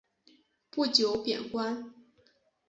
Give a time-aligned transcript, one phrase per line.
[0.71, 1.93] 不久贬官。